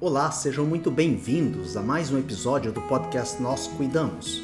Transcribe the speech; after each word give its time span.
Olá, 0.00 0.32
sejam 0.32 0.66
muito 0.66 0.90
bem-vindos 0.90 1.76
a 1.76 1.82
mais 1.82 2.10
um 2.10 2.18
episódio 2.18 2.72
do 2.72 2.80
podcast 2.82 3.40
Nós 3.40 3.68
Cuidamos. 3.68 4.42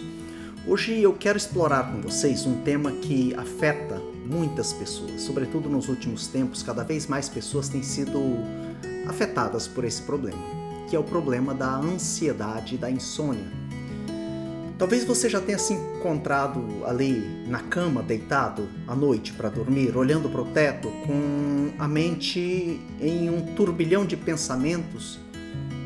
Hoje 0.65 1.00
eu 1.00 1.13
quero 1.13 1.37
explorar 1.37 1.91
com 1.91 2.00
vocês 2.00 2.47
um 2.47 2.63
tema 2.63 2.92
que 2.92 3.34
afeta 3.34 4.00
muitas 4.26 4.73
pessoas, 4.73 5.23
sobretudo 5.23 5.68
nos 5.68 5.89
últimos 5.89 6.28
tempos, 6.28 6.63
cada 6.63 6.84
vez 6.84 7.08
mais 7.08 7.28
pessoas 7.28 7.68
têm 7.68 7.83
sido 7.83 8.20
afetadas 9.09 9.67
por 9.67 9.85
esse 9.85 10.03
problema, 10.03 10.43
que 10.89 10.95
é 10.95 10.99
o 10.99 11.05
problema 11.05 11.53
da 11.53 11.75
ansiedade 11.75 12.77
e 12.77 12.79
da 12.79 12.89
insônia. 12.89 13.51
Talvez 14.83 15.05
você 15.05 15.30
já 15.30 15.41
tenha 15.41 15.59
se 15.59 15.75
encontrado 15.75 16.85
ali 16.85 17.46
na 17.46 17.61
cama, 17.61 18.03
deitado 18.03 18.69
à 18.89 18.96
noite 18.96 19.32
para 19.32 19.49
dormir, 19.49 19.96
olhando 19.96 20.29
para 20.29 20.43
o 20.43 20.46
teto, 20.46 20.91
com 21.07 21.71
a 21.79 21.87
mente 21.87 22.81
em 23.00 23.31
um 23.31 23.55
turbilhão 23.55 24.05
de 24.05 24.17
pensamentos 24.17 25.21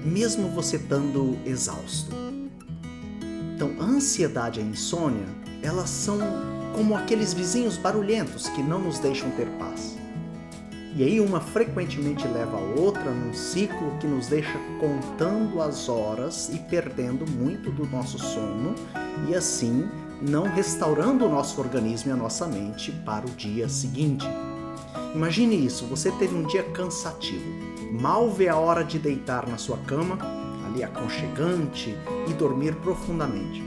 mesmo 0.03 0.49
você 0.49 0.77
estando 0.77 1.37
exausto. 1.45 2.17
Então, 3.55 3.75
a 3.79 3.85
ansiedade 3.85 4.61
e 4.61 4.63
a 4.63 4.67
insônia, 4.67 5.27
elas 5.63 5.91
são 5.91 6.19
como 6.75 6.97
aqueles 6.97 7.35
vizinhos 7.35 7.77
barulhentos 7.77 8.49
que 8.49 8.63
não 8.63 8.79
nos 8.79 8.99
deixam 8.99 9.31
ter 9.33 9.47
paz. 9.59 9.99
E 10.97 11.05
aí 11.05 11.21
uma 11.21 11.41
frequentemente 11.41 12.27
leva 12.27 12.57
a 12.57 12.81
outra 12.81 13.11
num 13.11 13.33
ciclo 13.35 13.97
que 14.01 14.07
nos 14.07 14.29
deixa 14.29 14.59
contando 14.81 15.61
as 15.61 15.89
horas 15.89 16.49
e 16.53 16.59
perdendo 16.59 17.31
muito 17.31 17.71
do 17.71 17.87
nosso 17.87 18.19
sono 18.19 18.75
e 19.29 19.35
assim 19.35 19.89
não 20.23 20.45
restaurando 20.45 21.27
o 21.27 21.29
nosso 21.29 21.61
organismo 21.61 22.11
e 22.11 22.15
a 22.15 22.17
nossa 22.17 22.47
mente 22.47 22.91
para 22.91 23.27
o 23.27 23.31
dia 23.31 23.69
seguinte. 23.69 24.27
Imagine 25.15 25.67
isso, 25.67 25.85
você 25.85 26.11
teve 26.13 26.35
um 26.35 26.47
dia 26.47 26.63
cansativo 26.73 27.67
mal 27.91 28.31
vê 28.31 28.49
a 28.49 28.57
hora 28.57 28.85
de 28.85 28.99
deitar 28.99 29.47
na 29.49 29.59
sua 29.59 29.79
cama, 29.79 30.19
ali 30.67 30.83
aconchegante, 30.83 31.97
e 32.29 32.33
dormir 32.35 32.75
profundamente. 32.77 33.63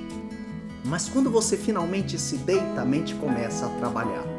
Mas 0.85 1.09
quando 1.09 1.29
você 1.29 1.57
finalmente 1.57 2.17
se 2.19 2.37
deita, 2.37 2.81
a 2.81 2.85
mente 2.85 3.15
começa 3.15 3.65
a 3.65 3.69
trabalhar. 3.69 4.38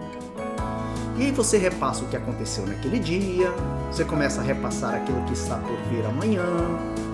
E 1.21 1.25
aí 1.25 1.33
você 1.33 1.59
repassa 1.59 2.03
o 2.03 2.09
que 2.09 2.17
aconteceu 2.17 2.67
naquele 2.67 2.99
dia, 2.99 3.53
você 3.93 4.07
começa 4.07 4.41
a 4.41 4.43
repassar 4.43 4.95
aquilo 4.95 5.23
que 5.27 5.35
está 5.35 5.59
por 5.59 5.77
vir 5.91 6.03
amanhã, 6.07 6.47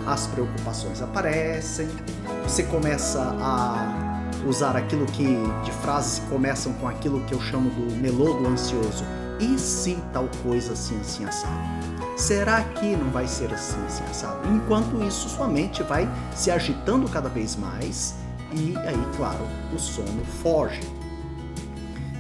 as 0.07 0.29
preocupações 0.29 1.03
aparecem, 1.03 1.89
você 2.45 2.63
começa 2.63 3.21
a 3.21 4.31
usar 4.47 4.77
aquilo 4.77 5.07
que 5.07 5.27
de 5.65 5.73
frases 5.83 6.21
que 6.21 6.29
começam 6.29 6.73
com 6.75 6.87
aquilo 6.87 7.21
que 7.25 7.35
eu 7.35 7.41
chamo 7.41 7.69
do 7.69 7.97
melô 7.97 8.35
do 8.35 8.47
ansioso. 8.47 9.05
E 9.41 9.59
se 9.59 9.99
tal 10.13 10.29
coisa 10.41 10.75
assim 10.75 10.97
assim 11.01 11.25
assado? 11.25 11.59
Será 12.17 12.63
que 12.63 12.95
não 12.95 13.11
vai 13.11 13.27
ser 13.27 13.53
assim, 13.53 13.85
assim, 13.87 14.05
assado? 14.05 14.49
Enquanto 14.55 15.03
isso, 15.03 15.29
sua 15.29 15.49
mente 15.49 15.83
vai 15.83 16.09
se 16.33 16.49
agitando 16.49 17.09
cada 17.09 17.29
vez 17.29 17.57
mais 17.57 18.15
e 18.53 18.73
aí, 18.79 19.07
claro, 19.17 19.45
o 19.75 19.79
sono 19.81 20.25
foge. 20.41 20.81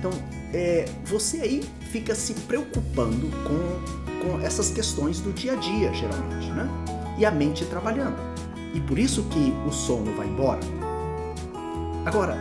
Então, 0.06 0.10
é, 0.52 0.84
você 1.04 1.40
aí 1.40 1.64
fica 1.90 2.14
se 2.14 2.32
preocupando 2.32 3.28
com, 3.42 4.22
com 4.22 4.40
essas 4.40 4.70
questões 4.70 5.20
do 5.20 5.32
dia 5.32 5.52
a 5.52 5.56
dia, 5.56 5.92
geralmente, 5.92 6.48
né? 6.50 6.68
E 7.18 7.26
a 7.26 7.30
mente 7.30 7.64
trabalhando. 7.64 8.16
E 8.72 8.80
por 8.80 8.98
isso 8.98 9.24
que 9.24 9.52
o 9.66 9.72
sono 9.72 10.14
vai 10.14 10.28
embora. 10.28 10.60
Agora, 12.04 12.38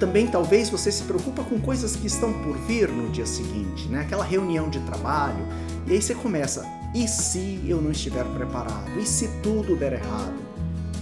também 0.00 0.28
talvez 0.28 0.70
você 0.70 0.90
se 0.90 1.02
preocupa 1.02 1.42
com 1.42 1.60
coisas 1.60 1.94
que 1.94 2.06
estão 2.06 2.32
por 2.32 2.56
vir 2.56 2.88
no 2.88 3.10
dia 3.10 3.26
seguinte, 3.26 3.86
né? 3.88 4.00
Aquela 4.00 4.24
reunião 4.24 4.70
de 4.70 4.80
trabalho, 4.80 5.46
e 5.86 5.92
aí 5.92 6.00
você 6.00 6.14
começa, 6.14 6.64
e 6.94 7.06
se 7.06 7.60
eu 7.66 7.82
não 7.82 7.90
estiver 7.90 8.24
preparado? 8.24 8.98
E 8.98 9.04
se 9.04 9.28
tudo 9.42 9.76
der 9.76 9.94
errado? 9.94 10.34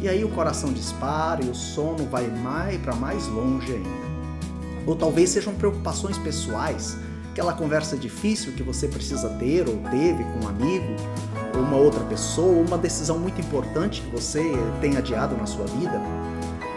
E 0.01 0.09
aí 0.09 0.25
o 0.25 0.31
coração 0.31 0.73
dispara 0.73 1.45
e 1.45 1.49
o 1.49 1.55
sono 1.55 2.05
vai 2.07 2.27
mais 2.27 2.81
para 2.81 2.95
mais 2.97 3.29
longe 3.29 3.73
ainda. 3.73 4.06
Ou 4.87 4.95
talvez 4.95 5.31
sejam 5.31 5.55
preocupações 5.55 6.17
pessoais, 6.17 6.97
aquela 7.33 7.53
conversa 7.53 7.97
difícil 7.97 8.53
que 8.53 8.63
você 8.63 8.89
precisa 8.89 9.29
ter 9.31 9.69
ou 9.69 9.77
teve 9.91 10.25
com 10.25 10.47
um 10.47 10.49
amigo, 10.49 10.95
ou 11.55 11.63
uma 11.63 11.77
outra 11.77 12.05
pessoa, 12.05 12.57
ou 12.57 12.63
uma 12.63 12.79
decisão 12.79 13.19
muito 13.19 13.41
importante 13.41 14.01
que 14.01 14.11
você 14.11 14.43
tem 14.81 14.97
adiado 14.97 15.37
na 15.37 15.47
sua 15.47 15.67
vida. 15.67 16.01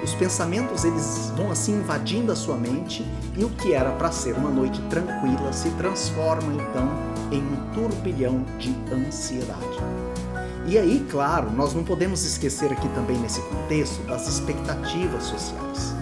Os 0.04 0.14
pensamentos 0.14 0.86
eles 0.86 1.32
vão 1.36 1.52
assim 1.52 1.74
invadindo 1.74 2.32
a 2.32 2.36
sua 2.36 2.56
mente 2.56 3.06
e 3.38 3.44
o 3.44 3.50
que 3.50 3.74
era 3.74 3.92
para 3.92 4.12
ser 4.12 4.34
uma 4.34 4.50
noite 4.50 4.82
tranquila 4.90 5.52
se 5.52 5.70
transforma 5.72 6.54
então 6.54 6.90
em 7.32 7.42
um 7.44 7.74
turbilhão 7.74 8.44
de 8.58 8.76
ansiedade. 8.94 9.78
E 10.66 10.78
aí, 10.78 11.06
claro, 11.10 11.52
nós 11.52 11.74
não 11.74 11.84
podemos 11.84 12.24
esquecer 12.24 12.72
aqui 12.72 12.88
também 12.90 13.18
nesse 13.18 13.42
contexto 13.42 14.02
das 14.04 14.28
expectativas 14.28 15.24
sociais. 15.24 15.99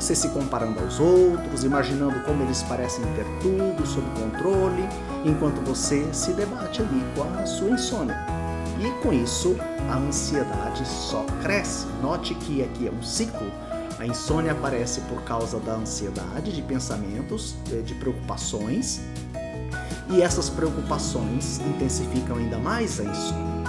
Você 0.00 0.14
se 0.14 0.30
comparando 0.30 0.80
aos 0.80 0.98
outros, 0.98 1.62
imaginando 1.62 2.20
como 2.20 2.42
eles 2.42 2.62
parecem 2.62 3.04
ter 3.14 3.26
tudo 3.42 3.86
sob 3.86 4.06
controle, 4.18 4.88
enquanto 5.26 5.60
você 5.60 6.08
se 6.14 6.32
debate 6.32 6.80
ali 6.80 7.04
com 7.14 7.22
a 7.38 7.44
sua 7.44 7.68
insônia. 7.68 8.16
E 8.78 8.90
com 9.02 9.12
isso, 9.12 9.54
a 9.90 9.98
ansiedade 9.98 10.88
só 10.88 11.22
cresce. 11.42 11.86
Note 12.00 12.34
que 12.34 12.62
aqui 12.62 12.88
é 12.88 12.90
um 12.90 13.02
ciclo. 13.02 13.52
A 13.98 14.06
insônia 14.06 14.52
aparece 14.52 15.02
por 15.02 15.20
causa 15.24 15.60
da 15.60 15.74
ansiedade, 15.74 16.50
de 16.50 16.62
pensamentos, 16.62 17.54
de 17.84 17.94
preocupações, 17.96 19.02
e 20.08 20.22
essas 20.22 20.48
preocupações 20.48 21.60
intensificam 21.60 22.38
ainda 22.38 22.56
mais 22.56 22.98
a 23.00 23.04
insônia. 23.04 23.64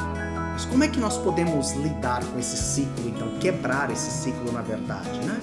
Mas 0.54 0.64
como 0.64 0.82
é 0.82 0.88
que 0.88 1.00
nós 1.00 1.18
podemos 1.18 1.74
lidar 1.74 2.24
com 2.24 2.40
esse 2.40 2.56
ciclo, 2.56 3.10
então, 3.10 3.28
quebrar 3.42 3.92
esse 3.92 4.10
ciclo 4.10 4.50
na 4.54 4.62
verdade, 4.62 5.20
né? 5.26 5.42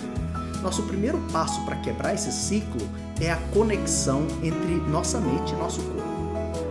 Nosso 0.62 0.82
primeiro 0.82 1.18
passo 1.32 1.64
para 1.64 1.76
quebrar 1.76 2.14
esse 2.14 2.32
ciclo 2.32 2.80
é 3.20 3.30
a 3.30 3.36
conexão 3.52 4.26
entre 4.42 4.74
nossa 4.90 5.20
mente 5.20 5.52
e 5.52 5.56
nosso 5.56 5.80
corpo. 5.80 6.08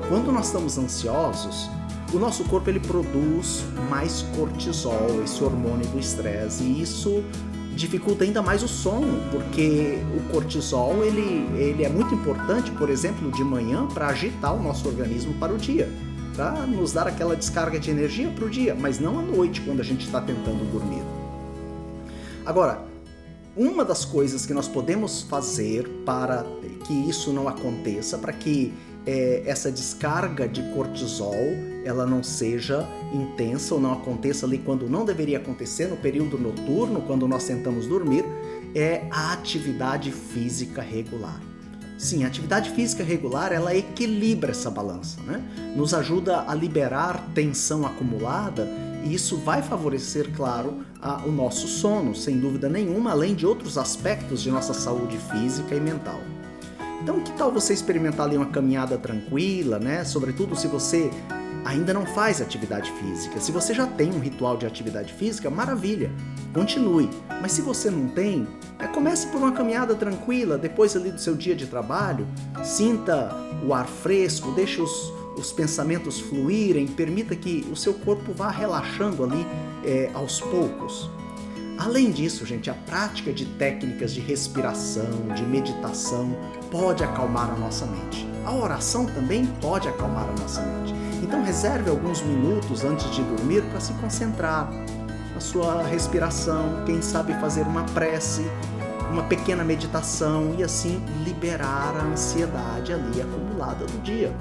Quando 0.09 0.31
nós 0.31 0.47
estamos 0.47 0.77
ansiosos, 0.77 1.69
o 2.13 2.17
nosso 2.17 2.43
corpo 2.45 2.69
ele 2.69 2.79
produz 2.79 3.63
mais 3.89 4.21
cortisol, 4.35 5.21
esse 5.23 5.43
hormônio 5.43 5.85
do 5.87 5.99
estresse, 5.99 6.63
e 6.63 6.81
isso 6.81 7.23
dificulta 7.75 8.23
ainda 8.23 8.41
mais 8.41 8.63
o 8.63 8.67
sono, 8.67 9.21
porque 9.29 9.99
o 10.15 10.31
cortisol 10.31 11.03
ele, 11.03 11.47
ele 11.57 11.83
é 11.83 11.89
muito 11.89 12.13
importante, 12.13 12.71
por 12.71 12.89
exemplo, 12.89 13.31
de 13.31 13.43
manhã 13.43 13.85
para 13.87 14.07
agitar 14.07 14.55
o 14.55 14.61
nosso 14.61 14.87
organismo 14.87 15.33
para 15.35 15.53
o 15.53 15.57
dia, 15.57 15.89
para 16.35 16.65
nos 16.65 16.93
dar 16.93 17.07
aquela 17.07 17.35
descarga 17.35 17.79
de 17.79 17.91
energia 17.91 18.29
para 18.29 18.45
o 18.45 18.49
dia, 18.49 18.73
mas 18.73 18.99
não 18.99 19.19
à 19.19 19.21
noite 19.21 19.61
quando 19.61 19.81
a 19.81 19.83
gente 19.83 20.05
está 20.05 20.21
tentando 20.21 20.69
dormir. 20.71 21.03
Agora, 22.45 22.81
uma 23.57 23.84
das 23.84 24.06
coisas 24.06 24.45
que 24.45 24.53
nós 24.53 24.68
podemos 24.68 25.23
fazer 25.23 25.88
para 26.06 26.45
que 26.85 26.94
isso 26.94 27.34
não 27.34 27.47
aconteça, 27.47 28.18
para 28.18 28.31
que 28.31 28.72
é, 29.06 29.41
essa 29.45 29.72
descarga 29.72 30.47
de 30.47 30.62
cortisol 30.73 31.34
ela 31.84 32.06
não 32.06 32.22
seja 32.22 32.88
intensa 33.13 33.73
ou 33.73 33.81
não 33.81 33.94
aconteça 33.94 34.45
ali 34.45 34.57
quando 34.57 34.90
não 34.90 35.06
deveria 35.06 35.38
acontecer, 35.38 35.88
no 35.88 35.97
período 35.97 36.38
noturno, 36.38 37.01
quando 37.01 37.28
nós 37.28 37.45
tentamos 37.45 37.88
dormir, 37.88 38.25
é 38.75 39.07
a 39.09 39.34
atividade 39.34 40.12
física 40.12 40.81
regular. 40.81 41.41
Sim, 41.97 42.25
a 42.25 42.28
atividade 42.28 42.69
física 42.72 43.03
regular 43.03 43.51
ela 43.51 43.75
equilibra 43.75 44.51
essa 44.51 44.69
balança, 44.69 45.19
né? 45.24 45.41
nos 45.75 45.95
ajuda 45.95 46.44
a 46.47 46.53
liberar 46.53 47.25
tensão 47.34 47.88
acumulada 47.88 48.68
e 49.07 49.13
isso 49.13 49.38
vai 49.38 49.62
favorecer, 49.62 50.34
claro, 50.35 50.79
a, 51.01 51.25
o 51.25 51.31
nosso 51.31 51.66
sono, 51.66 52.13
sem 52.13 52.38
dúvida 52.38 52.68
nenhuma, 52.68 53.12
além 53.12 53.34
de 53.34 53.45
outros 53.45 53.78
aspectos 53.78 54.41
de 54.44 54.51
nossa 54.51 54.73
saúde 54.73 55.18
física 55.31 55.73
e 55.73 55.79
mental. 55.79 56.19
Então, 57.01 57.22
que 57.22 57.31
tal 57.31 57.50
você 57.50 57.73
experimentar 57.73 58.28
ali 58.28 58.35
uma 58.35 58.47
caminhada 58.47 58.97
tranquila, 58.97 59.79
né? 59.79 60.03
Sobretudo 60.03 60.57
se 60.57 60.68
você 60.68 61.09
ainda 61.63 61.94
não 61.94 62.06
faz 62.06 62.42
atividade 62.42 62.92
física. 62.92 63.39
Se 63.39 63.50
você 63.50 63.74
já 63.74 63.88
tem 63.88 64.13
um 64.13 64.19
ritual 64.19 64.57
de 64.57 64.65
atividade 64.65 65.13
física, 65.13 65.50
maravilha, 65.50 66.12
continue. 66.53 67.10
Mas 67.42 67.53
se 67.53 67.62
você 67.62 67.89
não 67.89 68.10
tem, 68.10 68.45
é, 68.77 68.88
comece 68.88 69.27
por 69.27 69.38
uma 69.38 69.53
caminhada 69.53 69.95
tranquila, 69.95 70.57
depois 70.57 70.98
ali 70.98 71.12
do 71.12 71.21
seu 71.21 71.33
dia 71.33 71.56
de 71.56 71.65
trabalho, 71.65 72.27
sinta 72.62 73.33
o 73.65 73.74
ar 73.74 73.88
fresco, 73.88 74.51
deixe 74.51 74.81
os, 74.81 75.13
os 75.38 75.51
pensamentos 75.51 76.19
fluírem, 76.19 76.88
permita 76.88 77.36
que 77.36 77.66
o 77.72 77.75
seu 77.75 77.94
corpo 77.94 78.34
vá 78.34 78.50
relaxando 78.50 79.24
ali 79.24 79.45
é, 79.86 80.10
aos 80.13 80.42
poucos. 80.42 81.10
Além 81.78 82.12
disso, 82.12 82.44
gente, 82.45 82.72
a 82.72 82.74
prática 82.74 83.31
de 83.31 83.45
técnicas 83.45 84.12
de 84.12 84.19
respiração, 84.19 85.10
de 85.36 85.44
meditação, 85.44 86.36
pode 86.72 87.04
acalmar 87.04 87.51
a 87.51 87.56
nossa 87.56 87.86
mente. 87.86 88.28
A 88.44 88.54
oração 88.56 89.06
também 89.06 89.45
pode 89.62 89.88
acalmar 89.88 90.28
a 90.28 90.42
nossa 90.42 90.62
mente. 90.62 90.95
Então, 91.22 91.44
reserve 91.44 91.89
alguns 91.89 92.22
minutos 92.22 92.84
antes 92.84 93.10
de 93.16 93.22
dormir 93.22 93.62
para 93.69 93.80
se 93.80 93.94
concentrar 93.94 94.72
na 95.34 95.39
sua 95.39 95.84
respiração, 95.84 96.84
quem 96.86 97.00
sabe 97.00 97.34
fazer 97.36 97.62
uma 97.62 97.84
prece, 97.84 98.42
uma 99.12 99.24
pequena 99.24 99.63
meditação 99.63 100.56
e 100.57 100.63
assim 100.63 101.00
liberar 101.24 101.95
a 101.95 102.06
ansiedade 102.06 102.92
ali 102.92 103.22
acumulada 103.22 103.86
do 103.86 104.01
dia. 104.01 104.34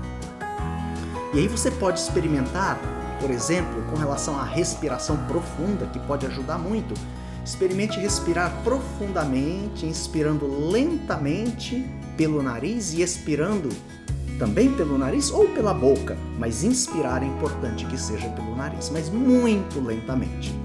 E 1.36 1.40
aí 1.40 1.48
você 1.48 1.70
pode 1.70 2.00
experimentar, 2.00 2.80
por 3.20 3.30
exemplo, 3.30 3.82
com 3.90 3.96
relação 3.96 4.40
à 4.40 4.42
respiração 4.42 5.18
profunda, 5.26 5.84
que 5.84 5.98
pode 5.98 6.24
ajudar 6.24 6.56
muito. 6.56 6.94
Experimente 7.44 8.00
respirar 8.00 8.50
profundamente, 8.64 9.84
inspirando 9.84 10.46
lentamente 10.70 11.84
pelo 12.16 12.42
nariz 12.42 12.94
e 12.94 13.02
expirando 13.02 13.68
também 14.38 14.72
pelo 14.72 14.96
nariz 14.96 15.30
ou 15.30 15.46
pela 15.48 15.74
boca, 15.74 16.16
mas 16.38 16.64
inspirar 16.64 17.22
é 17.22 17.26
importante 17.26 17.84
que 17.84 18.00
seja 18.00 18.30
pelo 18.30 18.56
nariz, 18.56 18.88
mas 18.88 19.10
muito 19.10 19.78
lentamente. 19.78 20.58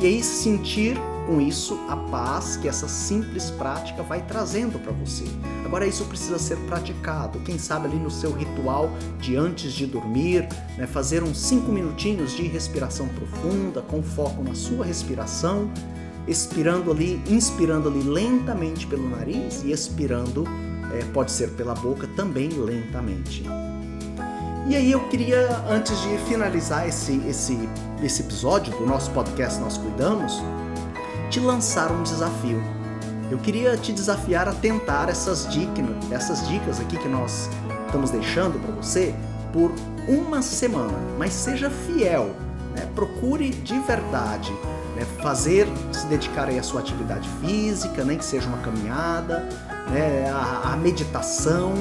E 0.00 0.06
aí 0.06 0.22
sentir 0.22 0.96
com 1.26 1.40
isso 1.40 1.78
a 1.88 1.96
paz 1.96 2.56
que 2.56 2.68
essa 2.68 2.86
simples 2.86 3.50
prática 3.50 4.02
vai 4.02 4.22
trazendo 4.22 4.78
para 4.78 4.92
você. 4.92 5.24
Agora 5.64 5.86
isso 5.86 6.04
precisa 6.04 6.38
ser 6.38 6.56
praticado, 6.58 7.40
quem 7.40 7.58
sabe 7.58 7.88
ali 7.88 7.96
no 7.96 8.10
seu 8.10 8.32
ritual 8.32 8.90
de 9.18 9.36
antes 9.36 9.72
de 9.72 9.86
dormir, 9.86 10.48
né, 10.78 10.86
fazer 10.86 11.22
uns 11.22 11.38
5 11.38 11.70
minutinhos 11.72 12.32
de 12.32 12.42
respiração 12.44 13.08
profunda 13.08 13.82
com 13.82 14.02
foco 14.02 14.42
na 14.42 14.54
sua 14.54 14.84
respiração, 14.84 15.70
expirando 16.28 16.90
ali, 16.90 17.20
inspirando 17.28 17.88
ali 17.88 18.02
lentamente 18.02 18.86
pelo 18.86 19.08
nariz 19.08 19.62
e 19.64 19.72
expirando 19.72 20.44
é, 20.92 21.04
pode 21.12 21.32
ser 21.32 21.50
pela 21.50 21.74
boca 21.74 22.06
também 22.16 22.48
lentamente. 22.48 23.44
E 24.68 24.74
aí 24.74 24.90
eu 24.90 25.08
queria, 25.08 25.62
antes 25.68 26.00
de 26.02 26.18
finalizar 26.28 26.88
esse, 26.88 27.22
esse, 27.28 27.56
esse 28.02 28.22
episódio 28.22 28.76
do 28.76 28.84
nosso 28.84 29.12
podcast 29.12 29.60
Nós 29.60 29.78
Cuidamos, 29.78 30.42
te 31.30 31.40
lançar 31.40 31.90
um 31.90 32.02
desafio. 32.02 32.62
Eu 33.30 33.38
queria 33.38 33.76
te 33.76 33.92
desafiar 33.92 34.48
a 34.48 34.52
tentar 34.52 35.08
essas 35.08 35.48
dicas, 35.48 35.84
essas 36.10 36.46
dicas 36.48 36.80
aqui 36.80 36.96
que 36.96 37.08
nós 37.08 37.50
estamos 37.86 38.10
deixando 38.10 38.60
para 38.60 38.72
você 38.72 39.14
por 39.52 39.72
uma 40.08 40.42
semana, 40.42 40.96
mas 41.18 41.32
seja 41.32 41.68
fiel, 41.68 42.30
né? 42.74 42.86
procure 42.94 43.50
de 43.50 43.78
verdade 43.80 44.52
né? 44.94 45.04
fazer, 45.20 45.66
se 45.92 46.06
dedicar 46.06 46.48
aí 46.48 46.58
à 46.58 46.62
sua 46.62 46.80
atividade 46.80 47.28
física, 47.40 48.04
nem 48.04 48.16
que 48.16 48.24
seja 48.24 48.46
uma 48.46 48.58
caminhada, 48.58 49.40
né? 49.90 50.30
a, 50.30 50.74
a 50.74 50.76
meditação 50.76 51.72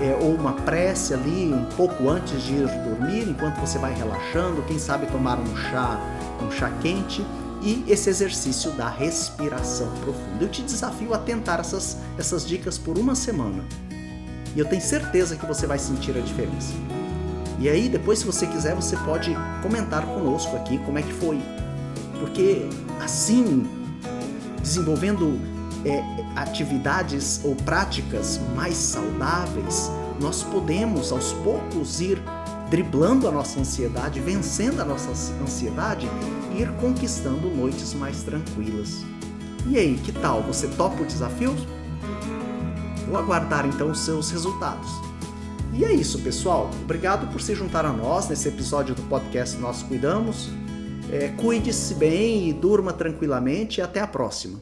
é, 0.00 0.16
ou 0.20 0.34
uma 0.34 0.52
prece 0.52 1.12
ali 1.12 1.52
um 1.52 1.64
pouco 1.76 2.08
antes 2.08 2.42
de 2.42 2.54
ir 2.54 2.68
dormir, 2.88 3.28
enquanto 3.28 3.58
você 3.58 3.78
vai 3.78 3.92
relaxando, 3.92 4.62
quem 4.62 4.78
sabe 4.78 5.06
tomar 5.06 5.38
um 5.38 5.56
chá, 5.56 6.00
um 6.42 6.50
chá 6.50 6.70
quente 6.80 7.24
e 7.62 7.84
esse 7.88 8.08
exercício 8.10 8.70
da 8.72 8.88
respiração 8.88 9.90
profunda. 10.02 10.44
Eu 10.44 10.48
te 10.48 10.62
desafio 10.62 11.14
a 11.14 11.18
tentar 11.18 11.60
essas, 11.60 11.96
essas 12.18 12.46
dicas 12.46 12.78
por 12.78 12.98
uma 12.98 13.14
semana. 13.14 13.64
E 14.54 14.58
eu 14.58 14.64
tenho 14.64 14.82
certeza 14.82 15.36
que 15.36 15.46
você 15.46 15.66
vai 15.66 15.78
sentir 15.78 16.16
a 16.16 16.20
diferença. 16.20 16.72
E 17.58 17.68
aí, 17.68 17.88
depois, 17.88 18.18
se 18.18 18.26
você 18.26 18.46
quiser, 18.46 18.74
você 18.74 18.96
pode 18.98 19.34
comentar 19.62 20.04
conosco 20.06 20.54
aqui 20.56 20.78
como 20.78 20.98
é 20.98 21.02
que 21.02 21.12
foi. 21.12 21.40
Porque 22.20 22.68
assim, 23.00 23.66
desenvolvendo 24.62 25.38
é, 25.84 26.02
atividades 26.34 27.40
ou 27.44 27.54
práticas 27.54 28.40
mais 28.54 28.74
saudáveis, 28.74 29.90
nós 30.20 30.42
podemos 30.42 31.12
aos 31.12 31.32
poucos 31.34 32.00
ir 32.00 32.22
driblando 32.68 33.28
a 33.28 33.30
nossa 33.30 33.60
ansiedade, 33.60 34.20
vencendo 34.20 34.80
a 34.80 34.84
nossa 34.84 35.10
ansiedade 35.42 36.08
e 36.52 36.62
ir 36.62 36.70
conquistando 36.80 37.48
noites 37.48 37.94
mais 37.94 38.22
tranquilas. 38.22 39.04
E 39.68 39.78
aí, 39.78 39.96
que 39.96 40.12
tal? 40.12 40.42
Você 40.42 40.68
topa 40.68 41.02
o 41.02 41.06
desafio? 41.06 41.54
Vou 43.08 43.18
aguardar 43.18 43.66
então 43.66 43.90
os 43.90 44.00
seus 44.00 44.30
resultados. 44.30 44.90
E 45.72 45.84
é 45.84 45.92
isso, 45.92 46.20
pessoal. 46.20 46.70
Obrigado 46.82 47.30
por 47.30 47.40
se 47.40 47.54
juntar 47.54 47.84
a 47.84 47.92
nós 47.92 48.28
nesse 48.28 48.48
episódio 48.48 48.94
do 48.94 49.02
podcast 49.02 49.58
Nós 49.58 49.82
Cuidamos. 49.82 50.48
É, 51.12 51.28
Cuide-se 51.28 51.94
bem 51.94 52.48
e 52.48 52.52
durma 52.52 52.92
tranquilamente 52.92 53.80
e 53.80 53.82
até 53.82 54.00
a 54.00 54.06
próxima. 54.06 54.58